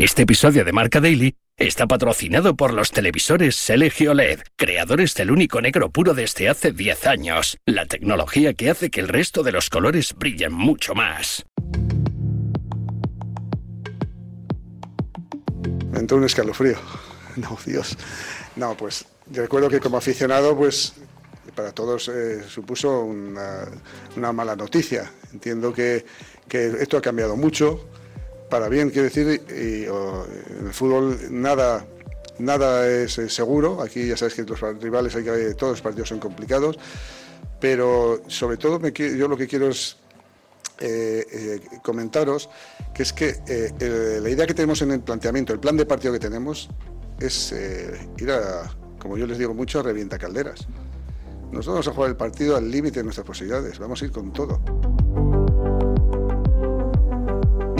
Este 0.00 0.22
episodio 0.22 0.64
de 0.64 0.70
Marca 0.70 1.00
Daily 1.00 1.34
está 1.56 1.88
patrocinado 1.88 2.54
por 2.54 2.72
los 2.72 2.92
televisores 2.92 3.56
Selegio 3.56 4.14
LED, 4.14 4.42
creadores 4.54 5.12
del 5.16 5.32
único 5.32 5.60
negro 5.60 5.90
puro 5.90 6.14
desde 6.14 6.48
hace 6.48 6.70
10 6.70 7.06
años, 7.08 7.58
la 7.66 7.84
tecnología 7.84 8.54
que 8.54 8.70
hace 8.70 8.90
que 8.90 9.00
el 9.00 9.08
resto 9.08 9.42
de 9.42 9.50
los 9.50 9.68
colores 9.68 10.14
brillen 10.16 10.52
mucho 10.52 10.94
más. 10.94 11.44
Me 15.90 15.98
entró 15.98 16.18
un 16.18 16.24
escalofrío. 16.24 16.78
No, 17.34 17.58
Dios. 17.66 17.98
No, 18.54 18.76
pues 18.76 19.04
recuerdo 19.32 19.68
que 19.68 19.80
como 19.80 19.96
aficionado, 19.96 20.56
pues 20.56 20.92
para 21.56 21.72
todos 21.72 22.08
eh, 22.08 22.44
supuso 22.48 23.02
una, 23.02 24.32
mala 24.32 24.54
noticia. 24.54 25.10
Entiendo 25.32 25.72
que, 25.72 26.04
esto 26.48 26.96
ha 26.96 27.00
cambiado 27.00 27.36
mucho, 27.36 27.88
para 28.48 28.68
bien, 28.68 28.90
quiero 28.90 29.04
decir, 29.04 29.42
en 29.48 30.66
el 30.66 30.72
fútbol 30.72 31.18
nada, 31.30 31.86
nada 32.38 32.88
es 32.88 33.18
eh, 33.18 33.28
seguro. 33.28 33.82
Aquí 33.82 34.06
ya 34.06 34.16
sabes 34.16 34.34
que 34.34 34.42
los 34.44 34.60
rivales, 34.80 35.14
hay 35.16 35.24
que, 35.24 35.54
todos 35.54 35.72
los 35.72 35.82
partidos 35.82 36.08
son 36.08 36.18
complicados, 36.18 36.78
pero 37.60 38.22
sobre 38.26 38.56
todo 38.56 38.78
me, 38.78 38.92
yo 38.92 39.28
lo 39.28 39.36
que 39.36 39.46
quiero 39.46 39.68
es 39.68 39.96
eh, 40.80 41.60
comentaros 41.82 42.48
que 42.94 43.02
es 43.02 43.12
que 43.12 43.34
la 44.22 44.30
idea 44.30 44.46
que 44.46 44.54
tenemos 44.54 44.80
en 44.82 44.92
el 44.92 45.00
planteamiento, 45.00 45.52
el 45.52 45.60
plan 45.60 45.76
de 45.76 45.86
partido 45.86 46.12
que 46.12 46.20
tenemos, 46.20 46.68
es 47.20 47.52
ir 48.18 48.30
a, 48.30 48.70
como 48.98 49.16
yo 49.16 49.26
les 49.26 49.38
digo 49.38 49.54
mucho, 49.54 49.82
revienta 49.82 50.18
calderas. 50.18 50.66
Nosotros 51.50 51.66
vamos 51.66 51.88
a 51.88 51.92
jugar 51.92 52.10
el 52.10 52.16
partido 52.16 52.56
al 52.56 52.70
límite 52.70 53.00
de 53.00 53.04
nuestras 53.04 53.26
posibilidades, 53.26 53.78
vamos 53.78 54.02
a 54.02 54.04
ir 54.04 54.12
con 54.12 54.32
todo. 54.32 54.60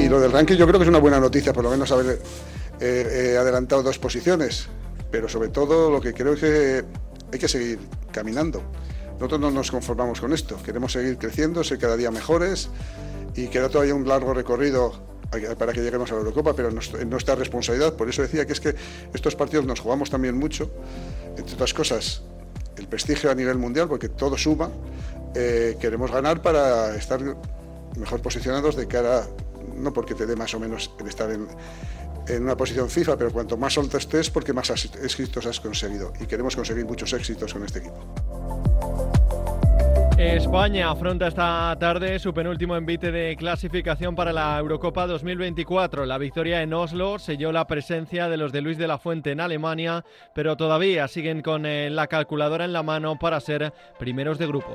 Lo 0.08 0.20
del 0.20 0.32
ranking 0.32 0.56
yo 0.56 0.66
creo 0.66 0.78
que 0.78 0.84
es 0.84 0.88
una 0.88 1.00
buena 1.00 1.20
noticia, 1.20 1.52
por 1.52 1.64
lo 1.64 1.70
menos 1.70 1.92
haber 1.92 2.18
eh, 2.80 3.32
eh, 3.34 3.36
adelantado 3.36 3.82
dos 3.82 3.98
posiciones, 3.98 4.66
pero 5.10 5.28
sobre 5.28 5.48
todo 5.48 5.90
lo 5.90 6.00
que 6.00 6.14
creo 6.14 6.32
es 6.32 6.40
que 6.40 6.84
hay 7.30 7.38
que 7.38 7.48
seguir 7.48 7.78
caminando. 8.10 8.62
Nosotros 9.14 9.38
no 9.38 9.50
nos 9.50 9.70
conformamos 9.70 10.20
con 10.20 10.32
esto, 10.32 10.56
queremos 10.62 10.92
seguir 10.92 11.18
creciendo, 11.18 11.62
ser 11.62 11.78
cada 11.78 11.96
día 11.96 12.10
mejores 12.10 12.70
y 13.34 13.48
queda 13.48 13.68
todavía 13.68 13.94
un 13.94 14.08
largo 14.08 14.32
recorrido 14.32 14.92
para 15.58 15.74
que 15.74 15.82
lleguemos 15.82 16.10
a 16.10 16.14
la 16.14 16.20
Eurocopa, 16.20 16.54
pero 16.54 16.70
en 16.70 17.10
nuestra 17.10 17.34
responsabilidad. 17.34 17.92
Por 17.92 18.08
eso 18.08 18.22
decía 18.22 18.46
que 18.46 18.54
es 18.54 18.60
que 18.60 18.74
estos 19.12 19.36
partidos 19.36 19.66
nos 19.66 19.80
jugamos 19.80 20.08
también 20.08 20.38
mucho, 20.38 20.70
entre 21.36 21.52
otras 21.52 21.74
cosas, 21.74 22.22
el 22.78 22.88
prestigio 22.88 23.30
a 23.30 23.34
nivel 23.34 23.58
mundial, 23.58 23.88
porque 23.88 24.08
todo 24.08 24.38
suma. 24.38 24.70
Eh, 25.34 25.76
queremos 25.78 26.10
ganar 26.10 26.40
para 26.40 26.96
estar 26.96 27.20
mejor 27.96 28.22
posicionados 28.22 28.74
de 28.76 28.86
cara, 28.86 29.26
no 29.74 29.92
porque 29.92 30.14
te 30.14 30.26
dé 30.26 30.36
más 30.36 30.54
o 30.54 30.60
menos 30.60 30.90
el 30.98 31.06
estar 31.06 31.30
en, 31.30 31.46
en 32.28 32.42
una 32.42 32.56
posición 32.56 32.88
FIFA, 32.88 33.16
pero 33.16 33.32
cuanto 33.32 33.56
más 33.56 33.76
alto 33.78 33.96
estés, 33.96 34.30
porque 34.30 34.52
más 34.52 34.70
éxitos 34.70 35.46
has 35.46 35.60
conseguido. 35.60 36.12
Y 36.20 36.26
queremos 36.26 36.54
conseguir 36.56 36.84
muchos 36.84 37.12
éxitos 37.12 37.52
con 37.52 37.64
este 37.64 37.80
equipo. 37.80 37.98
España 40.18 40.90
afronta 40.90 41.28
esta 41.28 41.76
tarde 41.78 42.18
su 42.18 42.34
penúltimo 42.34 42.76
envite 42.76 43.12
de 43.12 43.36
clasificación 43.36 44.16
para 44.16 44.32
la 44.32 44.58
Eurocopa 44.58 45.06
2024. 45.06 46.06
La 46.06 46.18
victoria 46.18 46.60
en 46.60 46.74
Oslo 46.74 47.20
selló 47.20 47.52
la 47.52 47.68
presencia 47.68 48.28
de 48.28 48.36
los 48.36 48.50
de 48.50 48.60
Luis 48.60 48.78
de 48.78 48.88
la 48.88 48.98
Fuente 48.98 49.30
en 49.30 49.40
Alemania, 49.40 50.04
pero 50.34 50.56
todavía 50.56 51.06
siguen 51.06 51.40
con 51.40 51.66
eh, 51.66 51.88
la 51.88 52.08
calculadora 52.08 52.64
en 52.64 52.72
la 52.72 52.82
mano 52.82 53.16
para 53.16 53.38
ser 53.38 53.72
primeros 54.00 54.38
de 54.38 54.48
grupo. 54.48 54.74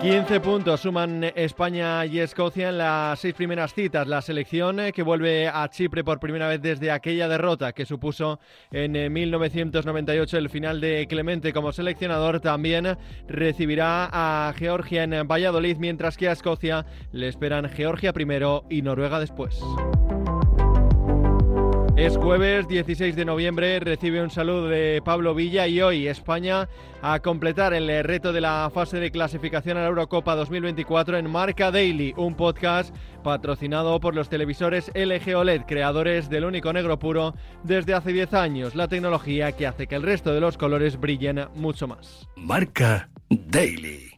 15 0.00 0.40
puntos 0.40 0.80
suman 0.80 1.24
España 1.34 2.06
y 2.06 2.20
Escocia 2.20 2.70
en 2.70 2.78
las 2.78 3.20
seis 3.20 3.34
primeras 3.34 3.74
citas. 3.74 4.06
La 4.06 4.22
selección 4.22 4.80
eh, 4.80 4.92
que 4.94 5.02
vuelve 5.02 5.46
a 5.46 5.68
Chipre 5.68 6.02
por 6.02 6.18
primera 6.18 6.48
vez 6.48 6.62
desde 6.62 6.90
aquella 6.90 7.28
derrota 7.28 7.74
que 7.74 7.84
supuso 7.84 8.40
en 8.70 9.12
1998 9.12 10.36
eh, 10.36 10.40
el 10.40 10.48
final 10.48 10.80
de 10.80 11.06
Clemente 11.06 11.52
como 11.52 11.70
seleccionador 11.72 12.40
también 12.40 12.96
recibirá 13.28 14.08
a 14.10 14.54
Georgia 14.56 15.02
en 15.02 15.28
Valladolid, 15.28 15.76
mientras 15.76 16.16
que 16.16 16.30
a 16.30 16.32
Escocia 16.32 16.86
le 17.12 17.28
esperan 17.28 17.68
Georgia 17.68 18.14
primero 18.14 18.64
y 18.70 18.80
Noruega 18.80 19.20
después. 19.20 19.60
Es 22.00 22.16
jueves 22.16 22.66
16 22.66 23.14
de 23.14 23.26
noviembre, 23.26 23.78
recibe 23.78 24.22
un 24.22 24.30
saludo 24.30 24.68
de 24.68 25.02
Pablo 25.04 25.34
Villa 25.34 25.66
y 25.66 25.82
hoy 25.82 26.08
España 26.08 26.66
a 27.02 27.20
completar 27.20 27.74
el 27.74 28.02
reto 28.02 28.32
de 28.32 28.40
la 28.40 28.70
fase 28.72 28.98
de 28.98 29.10
clasificación 29.10 29.76
a 29.76 29.82
la 29.82 29.88
Eurocopa 29.88 30.34
2024 30.34 31.18
en 31.18 31.30
Marca 31.30 31.70
Daily, 31.70 32.14
un 32.16 32.36
podcast 32.36 32.96
patrocinado 33.22 34.00
por 34.00 34.14
los 34.14 34.30
televisores 34.30 34.90
LG 34.94 35.36
OLED, 35.36 35.66
creadores 35.66 36.30
del 36.30 36.46
único 36.46 36.72
negro 36.72 36.98
puro 36.98 37.34
desde 37.64 37.92
hace 37.92 38.14
10 38.14 38.32
años, 38.32 38.74
la 38.74 38.88
tecnología 38.88 39.52
que 39.52 39.66
hace 39.66 39.86
que 39.86 39.96
el 39.96 40.02
resto 40.02 40.32
de 40.32 40.40
los 40.40 40.56
colores 40.56 40.98
brillen 40.98 41.48
mucho 41.54 41.86
más. 41.86 42.26
Marca 42.34 43.10
Daily. 43.28 44.09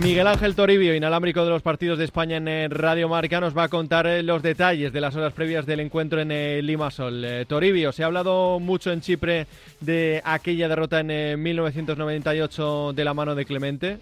Miguel 0.00 0.28
Ángel 0.28 0.54
Toribio, 0.54 0.94
inalámbrico 0.94 1.44
de 1.44 1.50
los 1.50 1.62
partidos 1.62 1.98
de 1.98 2.04
España 2.04 2.36
en 2.36 2.46
eh, 2.46 2.68
Radio 2.68 3.08
Marca, 3.08 3.40
nos 3.40 3.56
va 3.56 3.64
a 3.64 3.68
contar 3.68 4.06
eh, 4.06 4.22
los 4.22 4.42
detalles 4.42 4.92
de 4.92 5.00
las 5.00 5.16
horas 5.16 5.32
previas 5.32 5.66
del 5.66 5.80
encuentro 5.80 6.20
en 6.20 6.30
eh, 6.30 6.62
Limasol. 6.62 7.44
Toribio, 7.48 7.90
se 7.90 8.04
ha 8.04 8.06
hablado 8.06 8.60
mucho 8.60 8.92
en 8.92 9.00
Chipre 9.00 9.48
de 9.80 10.22
aquella 10.24 10.68
derrota 10.68 11.00
en 11.00 11.42
1998 11.42 12.92
de 12.92 13.04
la 13.04 13.12
mano 13.12 13.34
de 13.34 13.44
Clemente. 13.44 13.98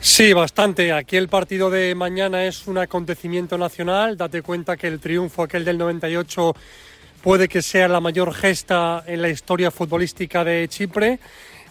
Sí, 0.00 0.32
bastante. 0.32 0.92
Aquí 0.92 1.18
el 1.18 1.28
partido 1.28 1.68
de 1.68 1.94
mañana 1.94 2.46
es 2.46 2.66
un 2.66 2.78
acontecimiento 2.78 3.58
nacional. 3.58 4.16
Date 4.16 4.40
cuenta 4.40 4.78
que 4.78 4.88
el 4.88 4.98
triunfo 4.98 5.42
aquel 5.42 5.66
del 5.66 5.76
98 5.76 6.54
puede 7.22 7.48
que 7.48 7.60
sea 7.60 7.86
la 7.88 8.00
mayor 8.00 8.32
gesta 8.32 9.04
en 9.06 9.20
la 9.20 9.28
historia 9.28 9.70
futbolística 9.70 10.42
de 10.42 10.68
Chipre 10.68 11.18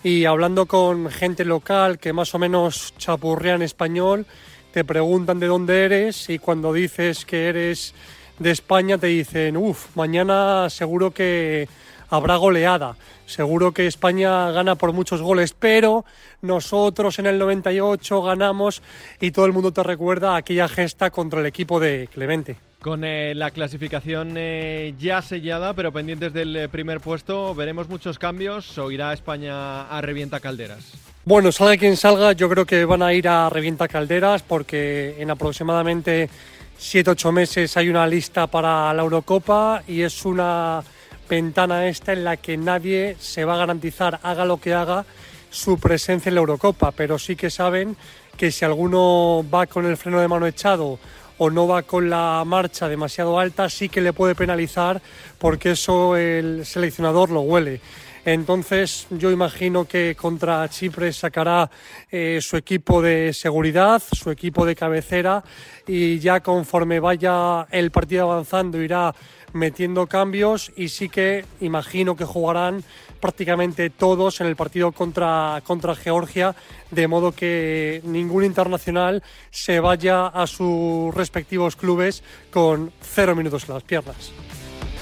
y 0.03 0.25
hablando 0.25 0.65
con 0.65 1.09
gente 1.09 1.45
local 1.45 1.97
que 1.97 2.11
más 2.11 2.35
o 2.35 2.39
menos 2.39 2.93
chapurrea 2.97 3.55
en 3.55 3.61
español, 3.61 4.25
te 4.73 4.83
preguntan 4.83 5.39
de 5.39 5.47
dónde 5.47 5.85
eres 5.85 6.29
y 6.29 6.39
cuando 6.39 6.73
dices 6.73 7.25
que 7.25 7.47
eres 7.47 7.93
de 8.37 8.51
España 8.51 8.97
te 8.97 9.07
dicen, 9.07 9.55
uff, 9.55 9.95
mañana 9.95 10.69
seguro 10.69 11.11
que 11.11 11.69
habrá 12.09 12.35
goleada, 12.35 12.97
seguro 13.25 13.71
que 13.71 13.87
España 13.87 14.51
gana 14.51 14.75
por 14.75 14.91
muchos 14.91 15.21
goles, 15.21 15.55
pero 15.57 16.03
nosotros 16.41 17.17
en 17.19 17.27
el 17.27 17.39
98 17.39 18.21
ganamos 18.21 18.81
y 19.21 19.31
todo 19.31 19.45
el 19.45 19.53
mundo 19.53 19.71
te 19.71 19.83
recuerda 19.83 20.35
aquella 20.35 20.67
gesta 20.67 21.11
contra 21.11 21.39
el 21.39 21.45
equipo 21.45 21.79
de 21.79 22.09
Clemente. 22.11 22.57
Con 22.83 23.05
eh, 23.05 23.33
la 23.33 23.51
clasificación 23.51 24.33
eh, 24.35 24.93
ya 24.99 25.21
sellada, 25.21 25.73
pero 25.73 25.93
pendientes 25.93 26.33
del 26.33 26.53
eh, 26.53 26.67
primer 26.67 26.99
puesto, 26.99 27.55
¿veremos 27.55 27.87
muchos 27.87 28.19
cambios 28.19 28.77
o 28.77 28.91
irá 28.91 29.13
España 29.13 29.83
a 29.83 30.01
revienta 30.01 30.41
calderas? 30.41 30.91
Bueno, 31.23 31.53
salga 31.53 31.77
quien 31.77 31.95
salga, 31.95 32.33
yo 32.33 32.49
creo 32.49 32.65
que 32.65 32.83
van 32.83 33.01
a 33.01 33.13
ir 33.13 33.29
a 33.29 33.49
revienta 33.49 33.87
calderas 33.87 34.41
porque 34.41 35.15
en 35.17 35.31
aproximadamente 35.31 36.29
7-8 36.77 37.31
meses 37.31 37.77
hay 37.77 37.87
una 37.87 38.05
lista 38.05 38.47
para 38.47 38.93
la 38.93 39.01
Eurocopa 39.01 39.81
y 39.87 40.01
es 40.01 40.25
una 40.25 40.83
ventana 41.29 41.87
esta 41.87 42.11
en 42.11 42.25
la 42.25 42.35
que 42.35 42.57
nadie 42.57 43.15
se 43.17 43.45
va 43.45 43.53
a 43.53 43.59
garantizar, 43.59 44.19
haga 44.23 44.43
lo 44.43 44.57
que 44.57 44.73
haga, 44.73 45.05
su 45.49 45.79
presencia 45.79 46.27
en 46.27 46.35
la 46.35 46.41
Eurocopa, 46.41 46.91
pero 46.91 47.17
sí 47.17 47.37
que 47.37 47.49
saben 47.49 47.95
que 48.35 48.51
si 48.51 48.65
alguno 48.65 49.45
va 49.53 49.67
con 49.67 49.85
el 49.85 49.95
freno 49.95 50.19
de 50.19 50.27
mano 50.27 50.47
echado 50.47 50.99
o 51.43 51.49
no 51.49 51.67
va 51.67 51.83
con 51.83 52.09
la 52.09 52.41
marcha 52.45 52.87
demasiado 52.87 53.37
alta, 53.37 53.69
sí 53.69 53.89
que 53.89 53.99
le 53.99 54.13
puede 54.13 54.33
penalizar 54.33 55.01
porque 55.39 55.71
eso 55.71 56.15
el 56.15 56.65
seleccionador 56.65 57.31
lo 57.31 57.41
huele. 57.41 57.81
Entonces 58.25 59.07
yo 59.09 59.31
imagino 59.31 59.85
que 59.85 60.15
contra 60.15 60.67
Chipre 60.69 61.11
sacará 61.11 61.69
eh, 62.09 62.39
su 62.41 62.55
equipo 62.55 63.01
de 63.01 63.33
seguridad, 63.33 64.01
su 64.11 64.31
equipo 64.31 64.65
de 64.65 64.75
cabecera 64.75 65.43
y 65.85 66.19
ya 66.19 66.39
conforme 66.39 66.99
vaya 67.01 67.67
el 67.69 67.91
partido 67.91 68.31
avanzando 68.31 68.81
irá 68.81 69.13
metiendo 69.51 70.07
cambios 70.07 70.71
y 70.75 70.87
sí 70.87 71.09
que 71.09 71.45
imagino 71.59 72.15
que 72.15 72.25
jugarán 72.25 72.83
prácticamente 73.19 73.89
todos 73.89 74.41
en 74.41 74.47
el 74.47 74.55
partido 74.55 74.91
contra, 74.91 75.61
contra 75.65 75.95
Georgia, 75.95 76.55
de 76.91 77.07
modo 77.07 77.31
que 77.31 78.01
ningún 78.03 78.43
internacional 78.43 79.23
se 79.49 79.79
vaya 79.79 80.27
a 80.27 80.47
sus 80.47 81.13
respectivos 81.13 81.75
clubes 81.75 82.23
con 82.51 82.91
cero 83.01 83.35
minutos 83.35 83.67
en 83.67 83.75
las 83.75 83.83
piernas. 83.83 84.33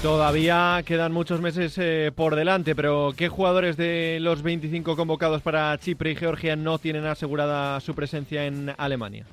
Todavía 0.02 0.82
quedan 0.84 1.12
muchos 1.12 1.40
meses 1.40 1.78
eh, 1.78 2.10
por 2.12 2.34
delante, 2.34 2.74
pero 2.74 3.14
¿qué 3.16 3.28
jugadores 3.28 3.76
de 3.76 4.18
los 4.20 4.42
25 4.42 4.96
convocados 4.96 5.42
para 5.42 5.78
Chipre 5.78 6.10
y 6.10 6.16
Georgia 6.16 6.56
no 6.56 6.80
tienen 6.80 7.06
asegurada 7.06 7.78
su 7.78 7.94
presencia 7.94 8.44
en 8.44 8.74
Alemania? 8.78 9.26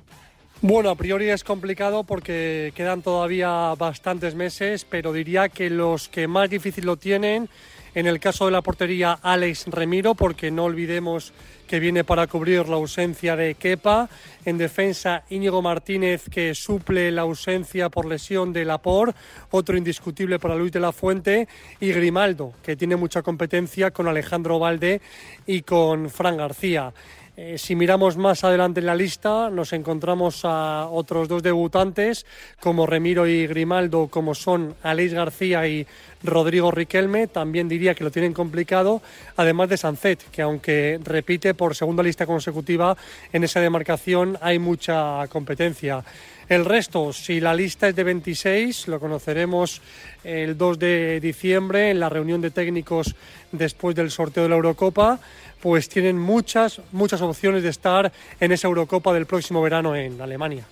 Bueno, 0.62 0.90
a 0.90 0.94
priori 0.94 1.28
es 1.28 1.42
complicado 1.42 2.04
porque 2.04 2.72
quedan 2.76 3.02
todavía 3.02 3.74
bastantes 3.76 4.36
meses, 4.36 4.86
pero 4.88 5.12
diría 5.12 5.48
que 5.48 5.70
los 5.70 6.08
que 6.08 6.28
más 6.28 6.48
difícil 6.48 6.86
lo 6.86 6.96
tienen 6.96 7.48
En 7.94 8.06
el 8.06 8.20
caso 8.20 8.46
de 8.46 8.52
la 8.52 8.62
portería, 8.62 9.18
Alex 9.20 9.66
Remiro, 9.66 10.14
porque 10.14 10.50
no 10.50 10.64
olvidemos 10.64 11.32
que 11.66 11.80
viene 11.80 12.04
para 12.04 12.26
cubrir 12.26 12.68
la 12.68 12.76
ausencia 12.76 13.36
de 13.36 13.54
Kepa. 13.54 14.08
En 14.44 14.58
defensa, 14.58 15.22
Íñigo 15.30 15.62
Martínez, 15.62 16.28
que 16.28 16.54
suple 16.54 17.10
la 17.10 17.22
ausencia 17.22 17.88
por 17.88 18.06
lesión 18.06 18.52
de 18.52 18.64
Lapor, 18.64 19.14
otro 19.50 19.76
indiscutible 19.76 20.38
para 20.38 20.56
Luis 20.56 20.72
de 20.72 20.80
la 20.80 20.92
Fuente. 20.92 21.46
Y 21.80 21.92
Grimaldo, 21.92 22.54
que 22.62 22.76
tiene 22.76 22.96
mucha 22.96 23.22
competencia 23.22 23.90
con 23.90 24.08
Alejandro 24.08 24.58
Valde 24.58 25.00
y 25.46 25.62
con 25.62 26.10
Fran 26.10 26.36
García. 26.36 26.92
Eh, 27.42 27.56
si 27.56 27.74
miramos 27.74 28.18
más 28.18 28.44
adelante 28.44 28.80
en 28.80 28.86
la 28.86 28.94
lista, 28.94 29.48
nos 29.48 29.72
encontramos 29.72 30.42
a 30.44 30.88
otros 30.90 31.26
dos 31.26 31.42
debutantes, 31.42 32.26
como 32.60 32.84
Remiro 32.84 33.26
y 33.26 33.46
Grimaldo, 33.46 34.08
como 34.08 34.34
son 34.34 34.74
Aleix 34.82 35.14
García 35.14 35.66
y 35.66 35.86
Rodrigo 36.22 36.70
Riquelme. 36.70 37.28
También 37.28 37.66
diría 37.66 37.94
que 37.94 38.04
lo 38.04 38.10
tienen 38.10 38.34
complicado, 38.34 39.00
además 39.36 39.70
de 39.70 39.78
Sancet, 39.78 40.22
que 40.30 40.42
aunque 40.42 41.00
repite 41.02 41.54
por 41.54 41.74
segunda 41.74 42.02
lista 42.02 42.26
consecutiva, 42.26 42.94
en 43.32 43.42
esa 43.42 43.60
demarcación 43.60 44.36
hay 44.42 44.58
mucha 44.58 45.26
competencia. 45.28 46.04
El 46.50 46.64
resto, 46.64 47.12
si 47.12 47.38
la 47.38 47.54
lista 47.54 47.86
es 47.86 47.94
de 47.94 48.02
26, 48.02 48.88
lo 48.88 48.98
conoceremos 48.98 49.80
el 50.24 50.58
2 50.58 50.80
de 50.80 51.20
diciembre 51.20 51.92
en 51.92 52.00
la 52.00 52.08
reunión 52.08 52.40
de 52.40 52.50
técnicos 52.50 53.14
después 53.52 53.94
del 53.94 54.10
sorteo 54.10 54.42
de 54.42 54.48
la 54.48 54.56
Eurocopa, 54.56 55.20
pues 55.62 55.88
tienen 55.88 56.18
muchas, 56.18 56.80
muchas 56.90 57.22
opciones 57.22 57.62
de 57.62 57.68
estar 57.68 58.10
en 58.40 58.50
esa 58.50 58.66
Eurocopa 58.66 59.14
del 59.14 59.26
próximo 59.26 59.62
verano 59.62 59.94
en 59.94 60.20
Alemania. 60.20 60.64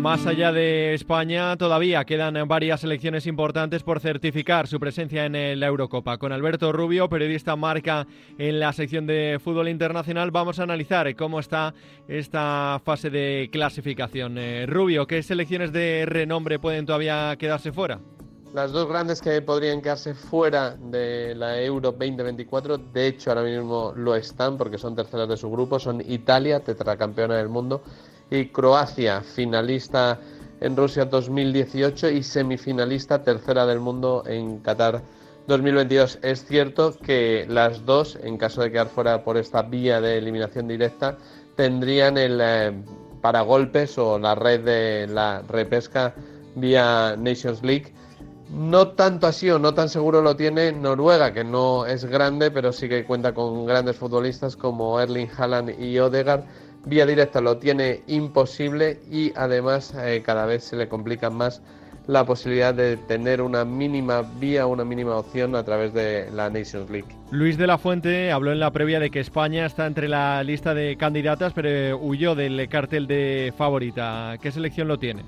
Más 0.00 0.26
allá 0.26 0.52
de 0.52 0.94
España, 0.94 1.56
todavía 1.56 2.04
quedan 2.04 2.46
varias 2.46 2.82
selecciones 2.82 3.26
importantes 3.26 3.82
por 3.82 3.98
certificar 3.98 4.68
su 4.68 4.78
presencia 4.78 5.26
en 5.26 5.58
la 5.58 5.66
Eurocopa. 5.66 6.18
Con 6.18 6.30
Alberto 6.30 6.72
Rubio, 6.72 7.08
periodista 7.08 7.56
marca 7.56 8.06
en 8.38 8.60
la 8.60 8.72
sección 8.72 9.08
de 9.08 9.40
fútbol 9.42 9.68
internacional, 9.68 10.30
vamos 10.30 10.60
a 10.60 10.62
analizar 10.62 11.14
cómo 11.16 11.40
está 11.40 11.74
esta 12.06 12.80
fase 12.84 13.10
de 13.10 13.48
clasificación. 13.50 14.38
Eh, 14.38 14.66
Rubio, 14.66 15.04
¿qué 15.08 15.20
selecciones 15.20 15.72
de 15.72 16.04
renombre 16.06 16.60
pueden 16.60 16.86
todavía 16.86 17.34
quedarse 17.36 17.72
fuera? 17.72 17.98
Las 18.54 18.70
dos 18.70 18.88
grandes 18.88 19.20
que 19.20 19.42
podrían 19.42 19.82
quedarse 19.82 20.14
fuera 20.14 20.76
de 20.76 21.34
la 21.34 21.60
Euro 21.60 21.90
2024, 21.90 22.78
de 22.78 23.08
hecho 23.08 23.30
ahora 23.30 23.42
mismo 23.42 23.92
lo 23.96 24.14
están 24.14 24.56
porque 24.56 24.78
son 24.78 24.94
terceras 24.94 25.28
de 25.28 25.36
su 25.36 25.50
grupo, 25.50 25.78
son 25.80 26.00
Italia, 26.00 26.60
tetracampeona 26.60 27.36
del 27.36 27.48
mundo, 27.48 27.82
y 28.30 28.46
Croacia, 28.46 29.22
finalista 29.22 30.18
en 30.60 30.76
Rusia 30.76 31.04
2018 31.04 32.10
y 32.10 32.22
semifinalista 32.22 33.22
tercera 33.22 33.66
del 33.66 33.80
mundo 33.80 34.24
en 34.26 34.58
Qatar 34.58 35.02
2022. 35.46 36.18
Es 36.22 36.44
cierto 36.44 36.94
que 36.98 37.46
las 37.48 37.84
dos, 37.84 38.18
en 38.22 38.36
caso 38.36 38.62
de 38.62 38.70
quedar 38.70 38.88
fuera 38.88 39.24
por 39.24 39.36
esta 39.36 39.62
vía 39.62 40.00
de 40.00 40.18
eliminación 40.18 40.68
directa, 40.68 41.16
tendrían 41.56 42.18
el 42.18 42.38
eh, 42.42 42.72
paragolpes 43.22 43.96
o 43.98 44.18
la 44.18 44.34
red 44.34 44.60
de 44.64 45.06
la 45.08 45.42
repesca 45.48 46.14
vía 46.54 47.16
Nations 47.16 47.62
League. 47.62 47.92
No 48.50 48.88
tanto 48.88 49.26
así 49.26 49.50
o 49.50 49.58
no 49.58 49.74
tan 49.74 49.90
seguro 49.90 50.22
lo 50.22 50.34
tiene 50.34 50.72
Noruega, 50.72 51.32
que 51.32 51.44
no 51.44 51.84
es 51.84 52.04
grande, 52.06 52.50
pero 52.50 52.72
sí 52.72 52.88
que 52.88 53.04
cuenta 53.04 53.34
con 53.34 53.66
grandes 53.66 53.96
futbolistas 53.96 54.56
como 54.56 54.98
Erling 54.98 55.28
Haaland 55.36 55.78
y 55.78 55.98
Odegaard 55.98 56.44
vía 56.84 57.06
directa 57.06 57.40
lo 57.40 57.58
tiene 57.58 58.02
imposible 58.06 59.00
y 59.10 59.32
además 59.36 59.94
eh, 59.96 60.22
cada 60.24 60.46
vez 60.46 60.64
se 60.64 60.76
le 60.76 60.88
complica 60.88 61.30
más 61.30 61.62
la 62.06 62.24
posibilidad 62.24 62.72
de 62.72 62.96
tener 62.96 63.42
una 63.42 63.66
mínima 63.66 64.22
vía, 64.22 64.66
una 64.66 64.82
mínima 64.82 65.16
opción 65.16 65.54
a 65.54 65.62
través 65.62 65.92
de 65.92 66.30
la 66.32 66.48
Nations 66.48 66.88
League. 66.90 67.08
Luis 67.30 67.58
de 67.58 67.66
la 67.66 67.76
Fuente 67.76 68.32
habló 68.32 68.50
en 68.50 68.60
la 68.60 68.70
previa 68.70 68.98
de 68.98 69.10
que 69.10 69.20
España 69.20 69.66
está 69.66 69.86
entre 69.86 70.08
la 70.08 70.42
lista 70.42 70.72
de 70.72 70.96
candidatas, 70.96 71.52
pero 71.52 71.98
huyó 71.98 72.34
del 72.34 72.66
cartel 72.70 73.06
de 73.06 73.52
favorita. 73.58 74.36
¿Qué 74.40 74.50
selección 74.50 74.88
lo 74.88 74.98
tiene? 74.98 75.22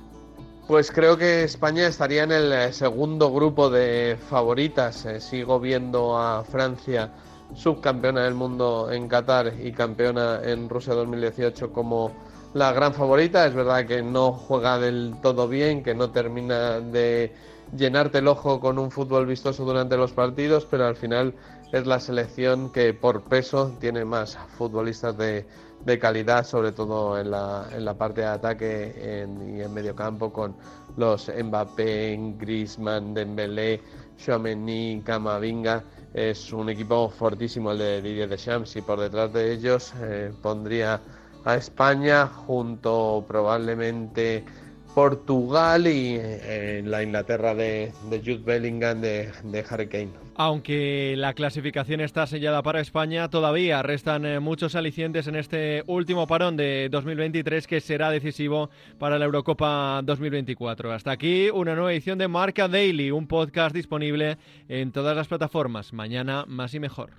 Pues 0.67 0.91
creo 0.91 1.19
que 1.19 1.43
España 1.43 1.87
estaría 1.87 2.23
en 2.23 2.32
el 2.32 2.52
eh, 2.52 2.73
segundo 2.73 3.31
grupo 3.31 3.69
de 3.69 4.17
favoritas. 4.31 5.05
Eh, 5.05 5.20
sigo 5.20 5.61
viendo 5.61 6.17
a 6.17 6.44
Francia 6.44 7.11
subcampeona 7.55 8.25
del 8.25 8.35
mundo 8.35 8.91
en 8.91 9.08
Qatar 9.08 9.55
y 9.61 9.73
campeona 9.73 10.41
en 10.43 10.69
Rusia 10.69 10.94
2018 10.94 11.73
como 11.73 12.12
la 12.55 12.73
gran 12.73 12.94
favorita. 12.94 13.47
Es 13.47 13.55
verdad 13.55 13.87
que 13.87 14.02
no 14.02 14.32
juega 14.32 14.79
del 14.79 15.14
todo 15.23 15.49
bien, 15.49 15.82
que 15.82 15.94
no 15.94 16.11
termina 16.11 16.81
de 16.81 17.32
llenarte 17.76 18.19
el 18.19 18.29
ojo 18.29 18.61
con 18.61 18.79
un 18.79 18.91
fútbol 18.91 19.26
vistoso 19.26 19.64
durante 19.64 19.97
los 19.97 20.12
partidos, 20.12 20.67
pero 20.69 20.87
al 20.87 20.97
final 20.97 21.35
es 21.73 21.87
la 21.87 22.00
selección 22.00 22.73
que 22.73 22.94
por 22.94 23.23
peso 23.23 23.76
tiene 23.79 24.05
más 24.05 24.37
futbolistas 24.58 25.17
de, 25.17 25.47
calidad, 26.00 26.44
sobre 26.44 26.73
todo 26.73 27.19
en 27.19 27.31
la, 27.31 27.67
en 27.73 27.85
la 27.85 27.94
parte 27.94 28.20
de 28.20 28.26
ataque 28.26 28.94
y 28.99 29.61
en 29.62 29.73
medio 29.73 29.94
campo, 29.94 30.32
con 30.32 30.55
los 30.97 31.31
Mbappé, 31.31 32.35
Griezmann, 32.38 33.14
Dembélé, 33.14 33.81
Chouameni, 34.19 35.00
Camavinga 35.05 35.82
es 36.15 36.53
un 36.53 36.69
equipo 36.69 37.09
fortísimo 37.09 37.73
el 37.73 37.79
de 37.79 38.03
Didier 38.03 38.29
Deschamps 38.29 38.77
y 38.77 38.83
por 38.83 38.99
detrás 39.01 39.33
de 39.33 39.53
ellos 39.53 39.93
eh, 40.03 40.33
pondría 40.43 41.01
a 41.45 41.55
España 41.55 42.27
junto 42.27 43.25
probablemente 43.27 44.45
Portugal 44.95 45.87
y 45.87 46.17
eh, 46.21 46.83
la 46.85 47.03
Inglaterra 47.03 47.55
de, 47.55 47.93
Jude 48.11 48.43
Bellingham 48.45 49.01
de, 49.01 49.31
de 49.45 49.65
Harry 49.69 49.89
Kane. 49.89 50.30
Aunque 50.42 51.16
la 51.19 51.34
clasificación 51.34 52.00
está 52.00 52.26
sellada 52.26 52.62
para 52.62 52.81
España, 52.81 53.28
todavía 53.28 53.82
restan 53.82 54.25
eh, 54.25 54.40
muchos 54.40 54.75
alicientes 54.75 55.26
en 55.26 55.37
este 55.37 55.84
último 55.87 56.26
parón 56.26 56.56
de 56.56 56.88
2023 56.90 57.66
que 57.66 57.82
será 57.82 58.08
decisivo 58.08 58.70
para 58.98 59.19
la 59.19 59.26
Eurocopa 59.26 60.00
2024. 60.02 60.94
Hasta 60.94 61.10
aquí 61.10 61.50
una 61.50 61.75
nueva 61.75 61.92
edición 61.92 62.16
de 62.16 62.26
Marca 62.26 62.69
Daily, 62.69 63.10
un 63.10 63.26
podcast 63.26 63.75
disponible 63.75 64.38
en 64.66 64.92
todas 64.92 65.14
las 65.14 65.28
plataformas. 65.28 65.92
Mañana 65.92 66.46
más 66.48 66.72
y 66.72 66.81
mejor. 66.81 67.10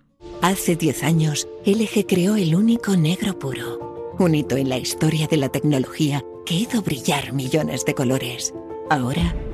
Hace 0.42 0.76
10 0.76 1.04
años, 1.04 1.48
LG 1.64 2.08
creó 2.08 2.36
el 2.38 2.56
único 2.56 2.98
negro 2.98 3.38
puro, 3.38 4.16
un 4.18 4.34
hito 4.34 4.58
en 4.58 4.68
la 4.68 4.80
historia 4.80 5.28
de 5.28 5.38
la 5.38 5.50
tecnología 5.50 6.24
que 6.44 6.56
hizo 6.56 6.82
brillar 6.82 7.34
millones 7.34 7.86
de 7.86 7.94
colores. 7.94 8.52
Ahora, 8.90 9.36